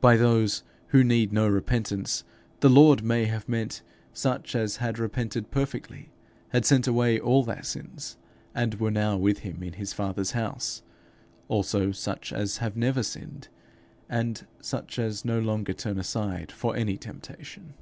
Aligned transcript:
By 0.00 0.16
those 0.16 0.62
'who 0.88 1.04
need 1.04 1.34
no 1.34 1.46
repentance,' 1.46 2.24
the 2.60 2.70
Lord 2.70 3.02
may 3.02 3.26
have 3.26 3.46
meant 3.46 3.82
such 4.14 4.54
as 4.56 4.76
had 4.76 4.98
repented 4.98 5.50
perfectly, 5.50 6.08
had 6.48 6.64
sent 6.64 6.86
away 6.86 7.20
all 7.20 7.42
their 7.44 7.62
sins, 7.62 8.16
and 8.54 8.80
were 8.80 8.90
now 8.90 9.18
with 9.18 9.40
him 9.40 9.62
in 9.62 9.74
his 9.74 9.92
Father's 9.92 10.30
house; 10.30 10.80
also 11.46 11.92
such 11.92 12.32
as 12.32 12.56
have 12.64 12.74
never 12.74 13.02
sinned, 13.02 13.48
and 14.08 14.46
such 14.62 14.98
as 14.98 15.26
no 15.26 15.38
longer 15.38 15.74
turn 15.74 15.98
aside 15.98 16.50
for 16.50 16.74
any 16.74 16.96
temptation. 16.96 17.74